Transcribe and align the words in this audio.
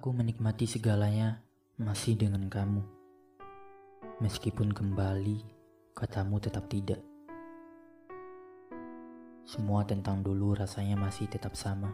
Aku 0.00 0.16
menikmati 0.16 0.64
segalanya 0.64 1.44
masih 1.76 2.16
dengan 2.16 2.48
kamu. 2.48 2.80
Meskipun 4.24 4.72
kembali, 4.72 5.44
katamu 5.92 6.40
tetap 6.40 6.72
tidak. 6.72 7.04
Semua 9.44 9.84
tentang 9.84 10.24
dulu 10.24 10.56
rasanya 10.56 10.96
masih 10.96 11.28
tetap 11.28 11.52
sama. 11.52 11.92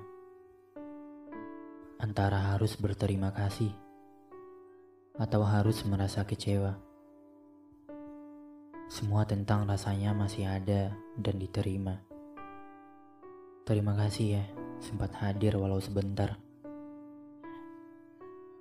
Antara 1.99 2.55
harus 2.55 2.79
berterima 2.79 3.35
kasih 3.35 3.75
atau 5.19 5.43
harus 5.43 5.83
merasa 5.83 6.23
kecewa. 6.23 6.79
Semua 8.87 9.27
tentang 9.27 9.67
rasanya 9.67 10.15
masih 10.15 10.47
ada 10.47 10.95
dan 11.19 11.43
diterima. 11.43 12.07
Terima 13.67 13.99
kasih 13.99 14.27
ya, 14.39 14.45
sempat 14.79 15.11
hadir 15.19 15.59
walau 15.59 15.83
sebentar. 15.83 16.46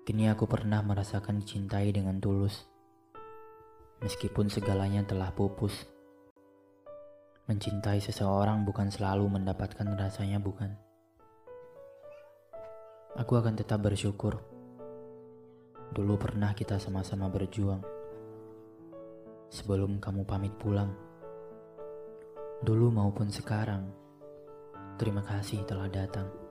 Kini 0.05 0.29
aku 0.29 0.45
pernah 0.45 0.85
merasakan 0.85 1.41
dicintai 1.41 1.89
dengan 1.89 2.21
tulus. 2.21 2.61
Meskipun 4.05 4.53
segalanya 4.53 5.01
telah 5.01 5.33
pupus. 5.33 5.73
Mencintai 7.49 7.97
seseorang 7.97 8.69
bukan 8.69 8.93
selalu 8.93 9.25
mendapatkan 9.33 9.97
rasanya, 9.97 10.37
bukan? 10.37 10.77
Aku 13.17 13.33
akan 13.33 13.57
tetap 13.57 13.81
bersyukur. 13.81 14.37
Dulu 15.89 16.21
pernah 16.21 16.53
kita 16.53 16.77
sama-sama 16.77 17.25
berjuang. 17.25 17.81
Sebelum 19.49 19.97
kamu 19.97 20.21
pamit 20.21 20.53
pulang. 20.61 20.93
Dulu 22.61 22.93
maupun 22.93 23.33
sekarang. 23.33 23.89
Terima 25.01 25.25
kasih 25.25 25.65
telah 25.65 25.89
datang. 25.89 26.44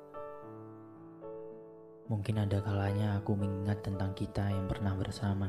Mungkin 2.05 2.37
ada 2.37 2.61
kalanya 2.61 3.17
aku 3.17 3.33
mengingat 3.33 3.81
tentang 3.81 4.13
kita 4.13 4.53
yang 4.53 4.69
pernah 4.69 4.93
bersama. 4.93 5.49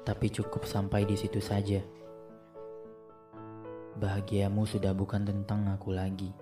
Tapi 0.00 0.26
cukup 0.32 0.64
sampai 0.64 1.04
di 1.04 1.12
situ 1.12 1.44
saja. 1.44 1.84
Bahagiamu 4.00 4.64
sudah 4.64 4.96
bukan 4.96 5.28
tentang 5.28 5.68
aku 5.68 5.92
lagi. 5.92 6.32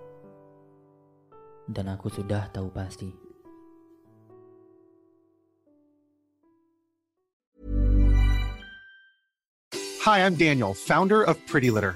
Dan 1.67 1.91
aku 1.91 2.07
sudah 2.07 2.47
tahu 2.55 2.71
pasti. 2.71 3.11
Hi, 10.07 10.23
I'm 10.23 10.35
Daniel, 10.35 10.75
founder 10.75 11.23
of 11.23 11.39
Pretty 11.47 11.71
Litter. 11.71 11.95